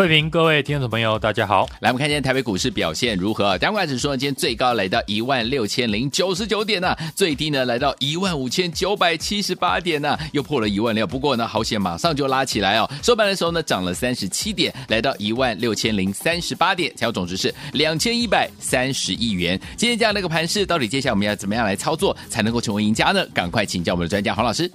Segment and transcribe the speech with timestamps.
[0.00, 1.68] 慧平，各位听众朋友，大家好。
[1.80, 3.58] 来，我们看今天台北股市表现如何？
[3.58, 11.06] 加权指数呢，今天最高来到一万六千零九十九点呢、啊，最低呢来到一万五千九百七十八点呢、啊，又破了一万六。
[11.06, 12.90] 不过呢，好险，马上就拉起来哦。
[13.02, 19.60] 收盘的时候呢，涨了三十七点，来到一万六千零三十八点，成交总值是两千一百三十亿元。
[19.76, 23.22] 今天这样的一个盘势，到底接下来我们要怎么样来操作，才能够成为赢家呢？
[23.34, 24.72] 赶快请教我们的专家黄老师。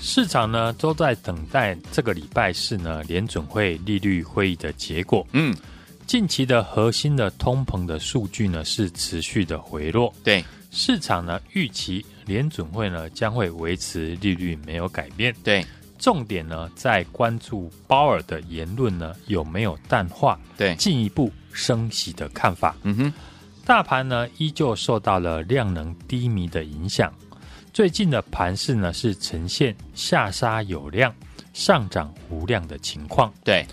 [0.00, 5.26] 市场呢都在等待这个礼拜四呢联准会利率会议的结果。
[5.32, 5.56] 嗯，
[6.06, 10.12] 近期的核心的通膨的数据呢是持续的回落。
[10.22, 15.34] 对，市场呢预期联准会呢将会维持利率没有改变。
[15.42, 15.64] 对，
[15.98, 20.38] 重点呢在关注鲍尔的言论呢有没有淡化。
[20.56, 22.76] 对，进一步升息的看法。
[22.82, 23.12] 嗯哼，
[23.64, 27.12] 大盘呢依旧受到了量能低迷的影响。
[27.74, 31.12] 最近的盘势呢是呈现下杀有量、
[31.52, 33.34] 上涨无量的情况。
[33.42, 33.66] 对，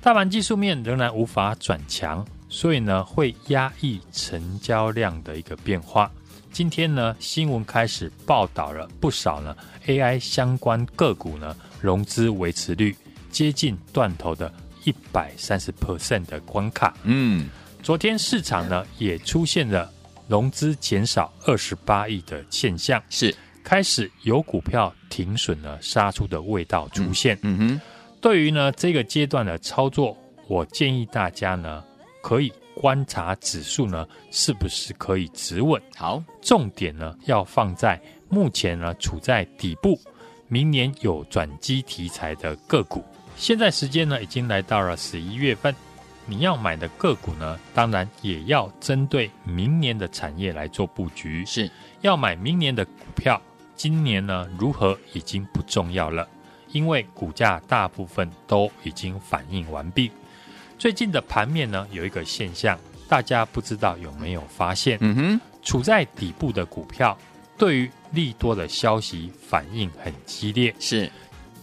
[0.00, 6.08] 大盘技术面仍然无法转强，所以呢会压抑成交量的一个变化。
[6.52, 12.96] 今天呢新闻开始报道了不少呢 AI 相关个股呢融资维持率
[13.32, 16.96] 接近断头的一百三十 percent 的关卡。
[17.02, 17.48] 嗯，
[17.82, 19.92] 昨天市场呢也出现了
[20.28, 23.02] 融资减少二十八亿的现象。
[23.10, 23.34] 是。
[23.68, 27.36] 开始有股票停损了，杀出的味道出现。
[27.42, 27.80] 嗯，嗯哼，
[28.18, 30.16] 对于呢这个阶段的操作，
[30.46, 31.84] 我建议大家呢
[32.22, 35.78] 可以观察指数呢是不是可以止稳。
[35.94, 40.00] 好，重点呢要放在目前呢处在底部，
[40.46, 43.04] 明年有转机题材的个股。
[43.36, 45.74] 现在时间呢已经来到了十一月份，
[46.24, 51.44] 你要买的个股呢，当然也要针对明年的产业来做布局。
[51.44, 53.38] 是要买明年的股票。
[53.78, 56.28] 今年呢，如何已经不重要了，
[56.72, 60.10] 因为股价大部分都已经反应完毕。
[60.76, 62.76] 最近的盘面呢，有一个现象，
[63.08, 64.98] 大家不知道有没有发现？
[65.00, 67.16] 嗯哼，处在底部的股票，
[67.56, 70.74] 对于利多的消息反应很激烈。
[70.80, 71.08] 是，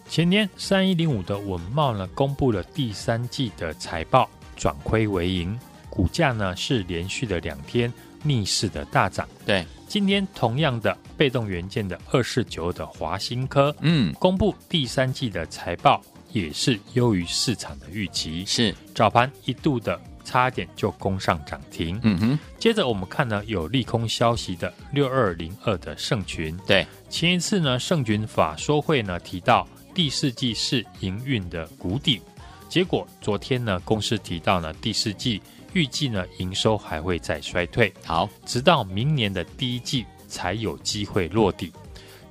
[0.07, 5.59] 前年三一零五的文茂呢，公布了第三季的财报，转亏为盈，
[5.89, 7.91] 股价呢是连续的两天
[8.23, 9.27] 逆势的大涨。
[9.45, 9.65] 对。
[9.95, 16.01] 今天同样的被动元件的二四九的华新科，嗯，公布第三季的财报
[16.33, 18.75] 也是优于市场的预期，是。
[18.93, 22.39] 早盘一度的差点就攻上涨停，嗯哼。
[22.59, 32.19] 接着我们看呢有利空消息的六二零二的盛群，对，前一次呢盛群法说会呢提到第四季是营运的谷底，
[32.67, 35.41] 结果昨天呢公司提到呢第四季。
[35.75, 41.69] 预计呢，营收还会再衰退，好，直到明年的第一季才有机会落地。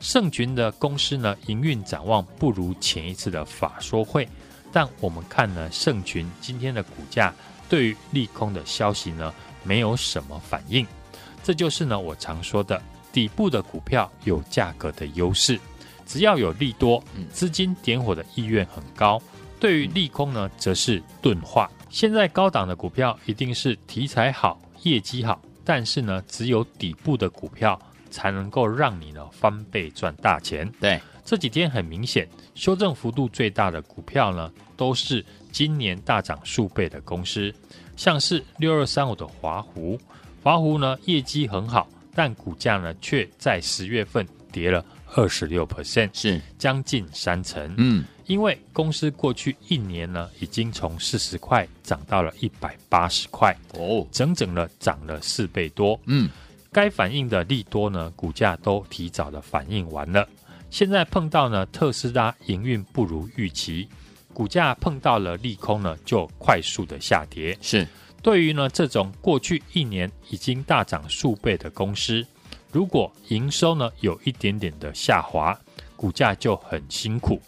[0.01, 4.27] 盛群的公司呢，营运展望不如前一次的法说会，
[4.73, 7.35] 但我们看呢，盛群今天的股价
[7.69, 9.31] 对于利空的消息呢，
[9.63, 10.87] 没有什么反应。
[11.43, 12.81] 这就是呢，我常说的
[13.13, 15.61] 底部的股票有价格的优势，
[16.07, 19.19] 只要有利多，资金点火的意愿很高；
[19.61, 21.71] 对于利空呢，则是钝化。
[21.95, 30.69] 现在高档的股票一定是题材好、业绩好，但是呢，只有底部的股票才能够让你呢翻倍赚大钱。
[30.81, 37.55] 对，这几天很明显，修正幅度最大的股票呢，都是今年大涨数倍的公司，
[37.95, 39.97] 像是六二三五的华湖，
[40.43, 44.85] 华湖呢业绩很好，但股价呢却在十月份跌了
[45.15, 47.73] 二十六 percent，是将近三成。
[47.77, 48.05] 嗯。
[48.27, 55.99] 因为公司过去一年呢，已经从四十块涨到了一百八十块哦，整整的涨了四倍多。
[56.07, 56.31] 嗯，
[56.73, 60.27] 该反应的利多呢，股价都提早的反应完了。
[60.71, 63.89] 现在碰到呢，特斯拉营运不如预期，
[64.33, 67.57] 股价碰到了利空呢，就快速的下跌。
[67.61, 67.87] 是，
[68.23, 72.27] 对于呢这种过去一年已经大涨数倍的公司，
[72.73, 75.57] 如果营收呢有一点点的下滑，
[75.95, 77.39] 股价就很辛苦。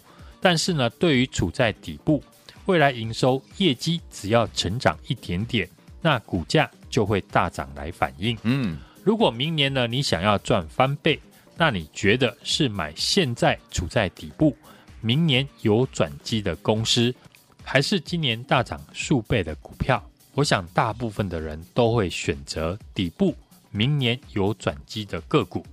[0.47, 2.23] 但是呢，对于处在底部、
[2.67, 5.69] 未来营收业绩只要成长一点点，
[6.01, 8.37] 那股价就会大涨来反应。
[8.43, 11.19] 嗯，如果明年呢，你想要赚翻倍，
[11.57, 14.55] 那你觉得是买现在处在底部、
[15.01, 17.13] 明年有转机的公司，
[17.61, 20.01] 还是今年大涨数倍的股票？
[20.33, 23.35] 我想大部分的人都会选择底部、
[23.69, 25.65] 明年有转机的个股。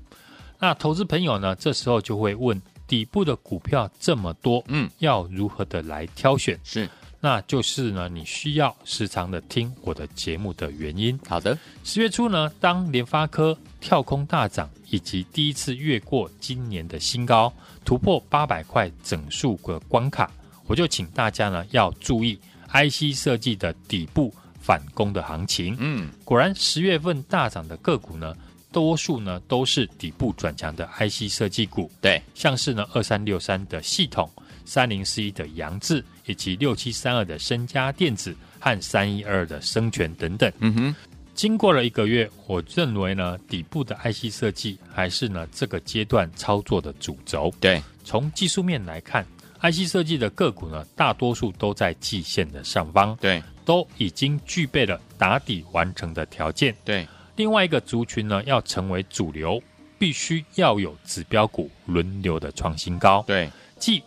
[0.58, 2.60] 那投资朋友呢，这时候就会问。
[2.94, 6.56] 底部的股票这么多，嗯，要如何的来挑选？
[6.62, 6.88] 是，
[7.18, 11.18] 那就是呢，你需要时常的听我的节目的原因。
[11.28, 17.52] 好的，十月初呢，当联发科跳空大涨，以及第一次越过今年的新高，
[17.84, 20.30] 突破八百块整数个关卡，
[20.68, 22.38] 我就请大家呢要注意
[22.68, 25.76] IC 设计的底部反攻的行情。
[25.80, 28.36] 嗯，果然十月份大涨的个股呢，
[28.74, 31.90] 多数呢都是底部转强的 IC 设计股。
[32.02, 34.28] 对，像是呢二三六三的系统。
[34.66, 40.50] 三零四一的扬智，以及六七三二的升佳电子和三一二的生权等等。
[40.60, 40.94] 嗯哼，
[41.34, 47.52] 经过了一个月，我认为呢，底部的 IC 设计还是呢这个阶段操作的主轴。
[47.60, 49.22] 对，从技术面来看
[49.60, 53.14] ，IC 设计的个股呢，大多数都在季线的上方。
[53.20, 56.74] 对，都已经具备了打底完成的条件。
[56.86, 57.06] 对，
[57.36, 59.62] 另外一个族群呢，要成为主流，
[59.98, 63.24] 必须要有指标股轮流的创新高。
[63.26, 64.02] 对，继。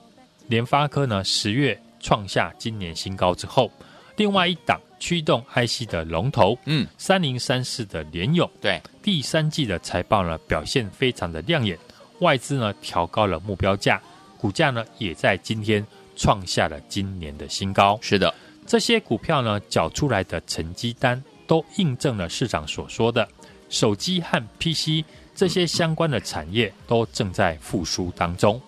[0.47, 3.69] 联发科呢，十月创下今年新高之后，
[4.15, 11.77] 另外一档驱动 IC 的龙头，嗯，三零三四的联勇，对，第三季的财报呢表现非常的亮眼，
[12.19, 14.01] 外资呢调高了目标价，
[14.37, 15.85] 股价呢也在今天
[16.15, 17.99] 创下了今年的新高。
[18.01, 18.33] 是的，
[18.65, 23.27] 这些股票呢缴出来的成绩单都印证了市场所说的，
[23.69, 25.03] 手机和 PC
[25.33, 28.61] 这些相关的产业都正在复苏当中。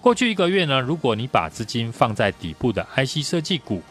[0.00, 3.82] 过去一个月呢，如果你把资金放在底部的 IC 设计股，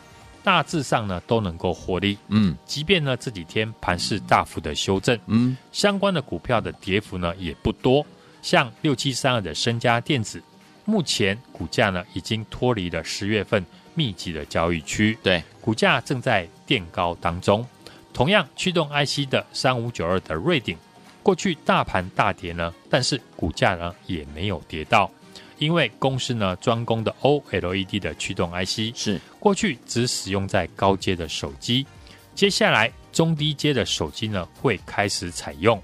[0.44, 2.18] 大致上呢都能够获利。
[2.30, 8.06] 嗯，即便呢这几天盘势大幅的修正，嗯，相关的股票的跌幅呢也不多。
[8.42, 10.42] 像六七三二的升佳电子，
[10.86, 17.66] 目前股价呢已经脱离了十月份密集的交易区，对，股价正在垫高当中。
[18.16, 20.78] 同样驱动 IC 的三五九二的瑞鼎，
[21.22, 25.12] 过去大盘大跌呢，但是股价呢也没有跌到。
[25.58, 31.86] 因为公司呢专攻的 OLED 的驱动 IC 是过去只使用在高阶的手机，
[32.34, 35.82] 接下来中低阶的手机呢会开始采用，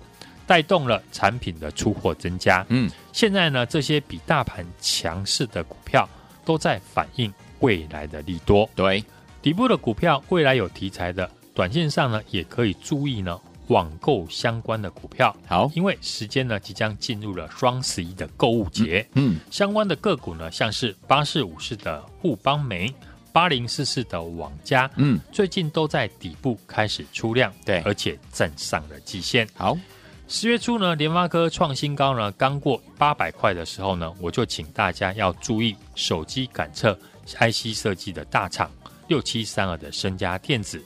[0.48, 2.66] 带动了产品的出货增加。
[2.70, 6.08] 嗯，现在呢这些比大盘强势的股票
[6.46, 8.70] 都在反映未来的利多。
[8.74, 9.04] 对，
[9.42, 13.40] 底部的股票未来有题材的，短线上呢也可以注意呢。
[13.68, 22.94] 网购相关的股票，好，因为时间呢即将进入了双十一的购物节，嗯，嗯，相关的个股呢，像是八四五四的沪邦煤、
[23.32, 29.48] 八零四四的网家，嗯，最近都在底部开始出量，对，而且站上了季线。
[29.56, 29.78] 好，
[30.28, 38.70] 十月初呢，联发科创新高呢，刚过八百块的时候呢，我就请大家要注意手机感测 IC 设计的大厂
[39.08, 40.84] 六七三二的身家电子。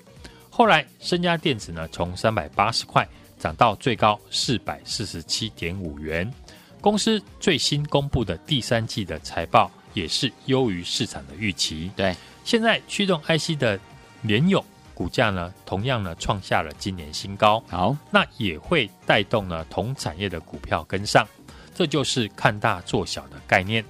[0.58, 3.06] 后来，身家电子呢，从三百八十块
[3.38, 6.34] 涨到最高四百四十七点五元。
[6.80, 11.92] 公司最新公布的第三季的财报也是优于市场的预期。
[11.94, 12.16] 对，
[12.46, 13.78] 现在驱动 IC 的
[14.22, 14.64] 联咏
[14.94, 17.62] 股价呢，同样呢创下了今年新高。
[17.68, 21.28] 好，那也会带动呢同产业的股票跟上，
[21.74, 23.84] 这就是看大做小的概念。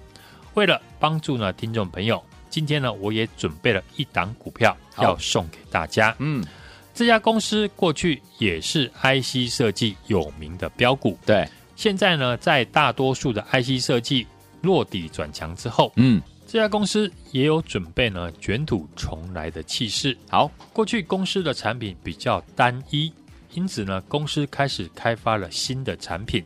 [0.55, 2.23] 为了帮助呢听众朋友。
[2.55, 6.15] 今天呢，我也准备了一档股票要送给大家。
[6.19, 6.41] 嗯，
[6.93, 11.19] 这家公司过去也是 IC 设计有名的标股。
[11.25, 14.25] 对，现在呢，在大多数的 IC 设计
[14.61, 20.17] 落底转强之后，嗯，这家公司也有准备呢卷土重来的气势。
[20.29, 23.11] 好，过去公司的产品比较单一，
[23.51, 26.41] 因此呢，公司开始开发了新的产品。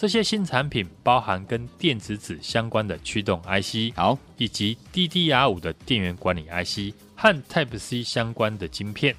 [0.00, 9.14] 这些新产品包含跟电子纸相关的驱动 IC，好，以及 DDR5 的电源管理 IC 和 Type C 相关的晶片。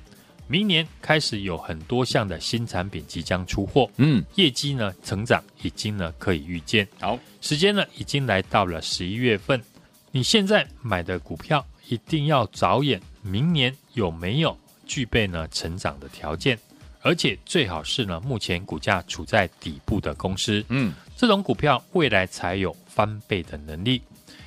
[0.47, 6.87] 明年开始有很多项的新产品即将出货，嗯，业绩呢成长已经呢可以预见。
[6.99, 9.61] 好，时间呢已经来到了十一月份，
[10.09, 14.57] 你现在买的股票一定要着眼明年有没有
[14.87, 16.57] 具备呢成长的条件。
[17.01, 24.01] 而且最好是呢，目前股价处在底部的公司，嗯，这种股票未来才有翻倍的能力。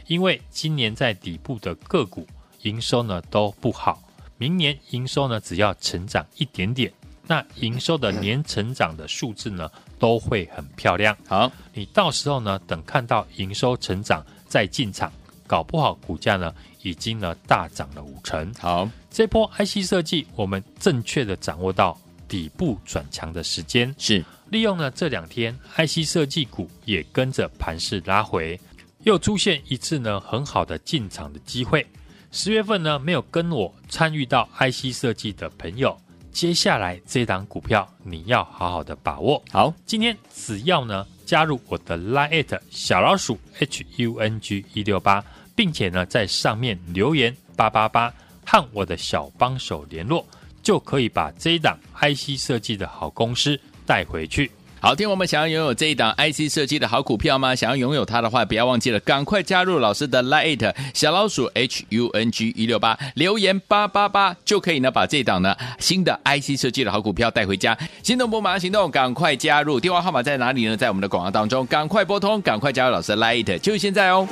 [0.06, 2.26] 因为今年在底部的个股
[2.62, 4.02] 营收呢都不好，
[4.38, 6.92] 明年营收呢只要成长一点点，
[7.26, 11.16] 那营收的年成长的数字呢都会很漂亮。
[11.26, 15.12] 好，你到时候呢等看到营收成长再进场，
[15.46, 18.52] 搞不好股价呢已经呢大涨了五成。
[18.60, 21.98] 好，这波 IC 设计我们正确的掌握到。
[22.28, 28.58] 底部转强的时间是利用了这两天，IC 设计股也跟着盘势拉回，
[29.04, 31.86] 又出现一次呢很好的进场的机会。
[32.30, 35.96] 十月份呢没有跟我参与到 IC 设计的朋友，
[36.32, 39.42] 接下来这档股票你要好好的把握。
[39.50, 48.12] 好，今天只要呢加入我的 Line@ 小老鼠 HUNG 一六八，并且呢在上面留言八八八。
[48.46, 50.22] 和我的小帮手联络，
[50.64, 54.50] 就可以把这一档 IC 设计的好公司带回去。
[54.80, 57.54] 好，听我们想要拥有这一档 IC 设计的好股票吗？
[57.54, 67.74] 想要拥有它的话，不要忘记了，赶快加入老师的 Light 小老鼠 H U N G 一六八，留言八八八就可以呢，把这一档呢新的 IC 设计的好股票带回家。
[68.02, 70.76] 心动不马上行动，赶快加入，电话号码在哪里呢？
[70.76, 74.28] 在我们的广告当中，赶快拨通，赶快加入老师的 Light，就是现在哦。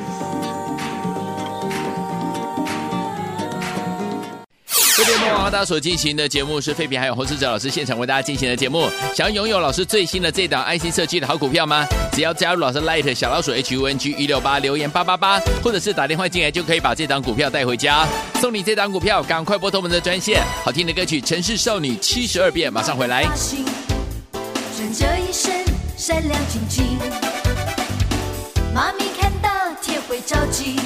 [4.95, 8.91] 这边默默大家所进行的节目是废品，还有洪世哲老师现场为大家进行的节目。
[9.17, 11.87] 想要拥有老师最新的这档爱心设计的好股票吗？
[12.13, 18.07] 只要加入老师 Light 小老鼠 H U N G 一六八，留言八八八，或者是打电话进来，就可以把这档股票带回家。
[18.39, 20.43] 送你这档股票，赶快拨通我们的专线。
[20.63, 23.25] 好听的歌曲《城市少女七十二变》，马上回来。
[24.95, 25.51] 这一生
[25.97, 26.85] 闪亮晶晶，
[28.75, 29.49] 妈咪看到
[29.81, 30.77] 天会着急，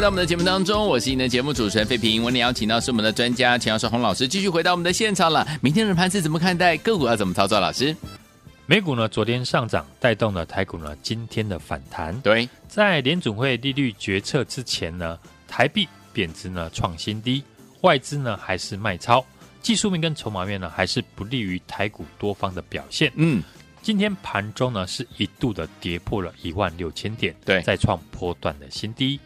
[0.00, 2.22] 回到我们的节目当中，我是你的节目主持人费平。
[2.22, 5.46] 我们邀请到是我们的专家钱老师洪老师，继续回到我们的现场了。
[5.60, 6.74] 明天的盘是怎么看待？
[6.78, 7.60] 个股要怎么操作？
[7.60, 7.94] 老师，
[8.64, 12.18] 美股呢昨天上涨，带动了台股呢今天的反弹。
[12.22, 17.44] 对，在联准会利率决策之前呢，台币贬值呢创新低，
[17.82, 19.22] 外资呢还是卖超，
[19.60, 23.12] 技术面跟筹码面呢还是不利于台股多方的表现。
[23.16, 23.42] 嗯。
[23.82, 29.18] 今天盘中呢是一度的跌破了一万六千点，对，再创波段的新低。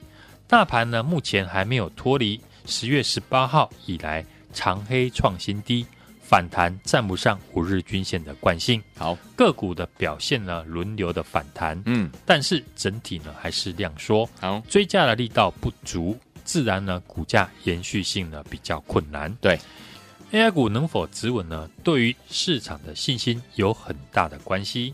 [0.46, 5.84] 大盘呢目前还没有脱离十月十八号以来长黑创新低，
[6.22, 8.82] 反弹站不上五日均线的惯性。
[8.96, 19.34] 好，个股的表现呢轮流的反弹，嗯，但是整体呢还是量缩，好，追价的力道不足，自然呢股价延续性呢比较困难。
[19.40, 19.58] 对。
[20.32, 21.70] AI 股能否止稳呢？
[21.84, 24.92] 对于市场的信心有很大的关系。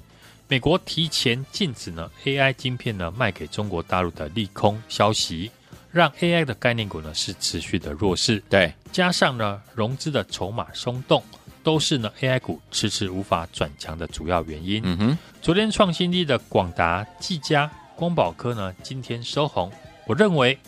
[0.51, 5.49] 美国提前禁止呢 AI 晶片呢卖给中国大陆的利空消息，
[5.93, 8.43] 让 AI 的概念股呢是持续的弱势。
[8.51, 11.23] 对，加上呢融资的筹码松动，
[11.63, 14.83] 都是呢 AI 股迟迟无法转强的主要原因。
[14.85, 19.71] 嗯哼，昨天创新低的广达、技嘉、光宝科呢，今天收红。
[20.09, 20.59] 我认为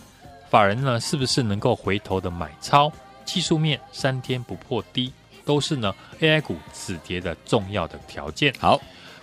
[0.49, 2.93] 法人呢是不是能够回头的买超？
[3.25, 5.13] 技术面三天不破低，
[5.45, 8.55] 都是呢 AI 股止跌的重要的条件。
[8.61, 8.81] 好，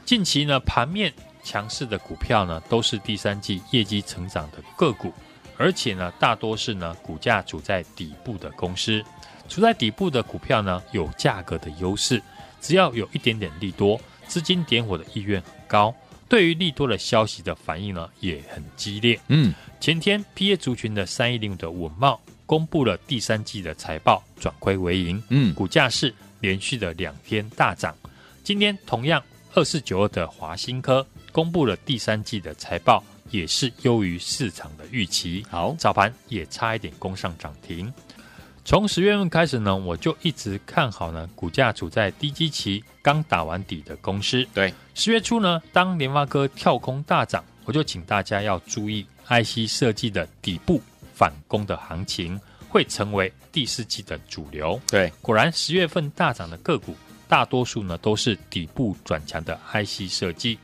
[0.09, 5.13] 近期呢盘面强势的股票呢，都是第三季业绩成长的个股，
[5.55, 9.05] 而且呢大多是呢股价处在底部的公司。
[9.47, 12.19] 处在底部的股票呢，有价格的优势，
[12.59, 15.93] 只要有一点点利多，资金点火的意愿很高，
[16.27, 19.19] 对于利多的消息的反应呢也很激烈。
[19.27, 22.17] 嗯，前天 PA 族群的三一零五的稳懋。
[22.47, 25.21] 公布了第三季的财报，转亏为盈。
[25.29, 27.95] 嗯，股价是连续的两天大涨。
[28.43, 29.21] 今天同样
[29.55, 35.45] 二四九二的华新科公布了第三季的财报，也是优于市场的预期。
[35.49, 37.91] 好，早盘也差一点攻上涨停。
[38.63, 44.45] 从十月份开始呢，我就一直看好呢，股价处在低基期、刚打完底的公司。
[44.53, 50.81] 对，十月初呢，当联发科跳空大涨，我就请大家要注意 IC 设计的底部。
[51.11, 54.79] 反攻的行情会成为第四季的主流。
[54.87, 56.95] 对，果然十月份大涨的个股，
[57.29, 60.59] 大多数呢都是底部转强的 IC 设计。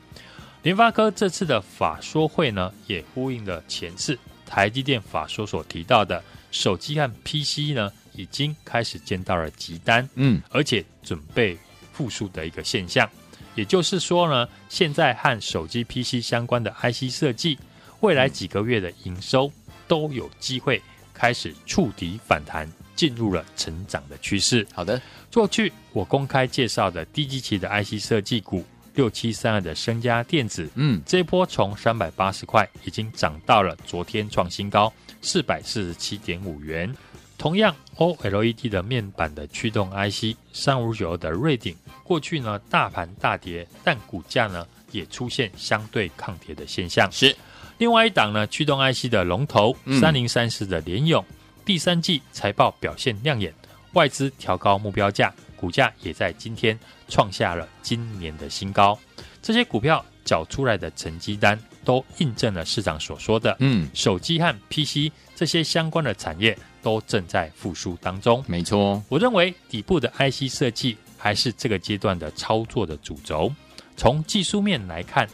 [0.64, 11.58] 联发科这次的法说会呢，也呼应了前次台积电法说所提到的，手机和 PC 呢已经开始见到了急单，嗯，而且准备
[11.94, 13.10] 复苏的一个现象。
[13.54, 17.58] 也就是说呢，现在和手机 PC 相关的 IC 设计，
[18.02, 19.50] 未来几个月的营收。
[19.88, 20.82] 都有机会
[21.14, 24.66] 开始触底反弹，进入了成长的趋势。
[24.74, 25.02] 好的，
[25.34, 36.94] 过去我公开介绍的低基期的 IC 设计股六七三二的升家电子，嗯，这一波从三百八十块已经涨到了昨天创新高四百四十七点五元。
[37.38, 47.12] 同样，OLED 的面板的驱动 IC 三五九二的瑞鼎，过去呢大盘大跌，但股价呢也出现相对抗跌的现象。
[47.12, 47.36] 是。
[47.78, 51.22] 另外一档呢，驱动 IC 的龙头三零三四的联咏，
[51.66, 53.52] 第三季财报表现亮眼，
[53.94, 58.98] 外资调高目标价，股价也在今天创下了今年的新高。
[59.42, 68.44] 这些股票缴出来的成绩单，都印证了市场所说的，嗯，手机和 PC 这些相关的产业都正在复苏当中。
[68.48, 73.52] 没错，我认为底部的 IC 设计还是这个阶段的操作的主轴。
[73.98, 75.28] 从技术面来看。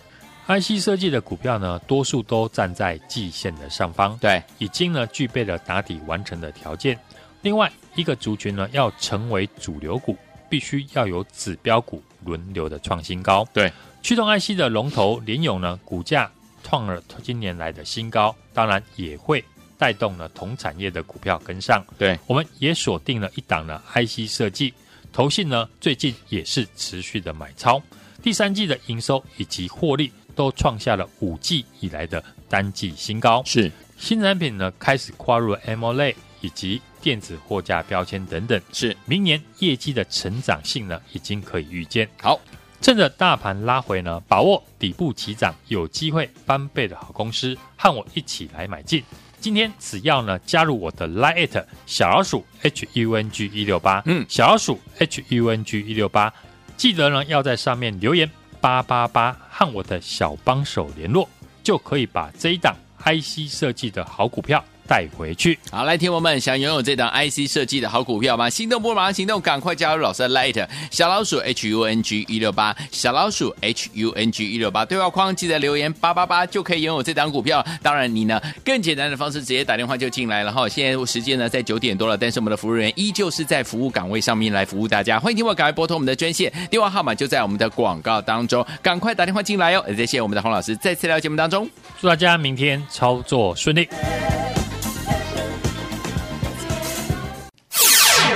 [0.47, 6.99] IC 设计的股票呢，多数都站在季线的上方，对，已经呢具备了打底完成的条件。
[7.41, 10.17] 另外一个族群呢，要成为主流股，
[10.49, 13.47] 必须要有指标股轮流的创新高。
[13.54, 16.30] 对，驱动 IC 的龙头联咏呢，股价
[16.63, 19.43] 创了今年来的新高，当然也会
[19.77, 21.86] 带动了同产业的股票跟上。
[21.97, 24.73] 对，我们也锁定了一档呢 IC 设计，
[25.13, 27.82] 投信呢最近也是持续的买超，
[28.21, 30.12] 第三季的营收以及获利。
[30.31, 33.43] 都创下了五季以来的单季新高。
[33.45, 38.59] 是新产品呢，开始跨入了 AMOLED 以及电子货架标签等等。
[38.73, 42.09] 是明年业绩的成长性呢，已经可以预见。
[42.21, 42.39] 好，
[42.81, 49.03] 趁着大盘拉回呢，把握底部起涨，有机会翻倍的好公司，和我一起来买进。
[49.39, 56.33] 今天只要呢加入我的 Lite 小老鼠 H U N G 一六八，嗯，小老鼠 H U N G 一六八，
[56.77, 58.29] 记得呢要在上面留言。
[58.59, 61.27] 八八八和我的小帮手联络，
[61.61, 65.58] 就可以把这一档 IC 设计的好股票带回去。
[65.71, 68.49] 好，来，听我们想拥有这档 IC 设计的好股票吗？
[68.49, 77.65] 心动不如马上行动，赶快加入老师的 Light 小老鼠 H U N G 一六八，小老鼠 H U N G 一六八，对话框记得留言八八八就可以拥有这档股票。
[77.82, 80.67] 当然，你呢更简单的方式直接打电话就进来了哈。
[80.67, 85.17] 现在时间呢在九点多了，但是我们的服务人员依旧是在服务岗位上面来服务大家。
[85.17, 89.86] 欢迎听我赶快拨通我们的专线，电话号码就在我们的广告当中，赶快打电话进来哦。
[89.88, 91.69] 也谢谢我们的洪老师再次来到节目当中，
[92.01, 93.88] 祝大家明天操作顺利。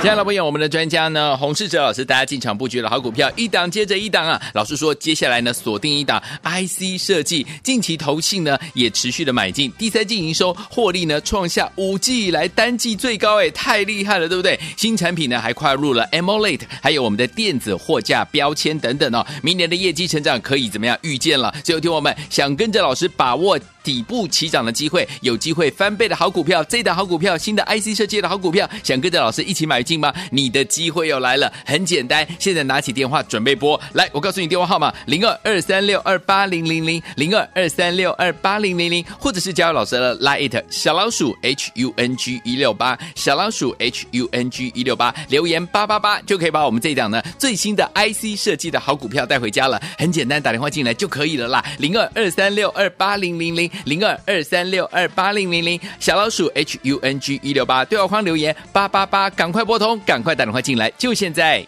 [0.06, 4.40] 亲爱的朋友，我们的专家呢，洪世哲老师，大家进场布局了好股票，一档接着一档啊。
[4.54, 14.56] 老师说，接下来呢，锁定一档 IC 设计，近期投信呢也持续的买进，第三季营收获利呢创下五季以来单季最高，哎，太厉害了，对不对？
[14.76, 21.52] 新产品呢还跨入了 AMOLED，还有我们的电子货架标签等等哦，明年的业绩成长可以怎么样预见了？
[21.64, 23.58] 最后听我们想跟着老师把握。
[23.86, 30.12] 底部起涨的机会，有机会翻倍的好股票，这一档好股票，新的 IC 设计的好股票，想跟着老师一起买进吗？
[30.30, 53.70] 你的机会又来了，很简单，现在拿起电话准备拨，来，我告诉你电话号码：零二二三六二八零零零，零二二三六二八零零零，或者是加入老师的 Line 小老鼠 H U N G 一六八，小老鼠 H U N G 一六八，留言八八八就可以把我们这一档呢最新的 IC 设计的好股票带回家了，很简单，打电话进来就可以了啦，零二二三六二八零零零。
[53.84, 61.66] 零二二三六二八零零零，小老鼠 H U N G 一六八，对话框留言八八八，赶快拨通赶快打电话进来，就现在。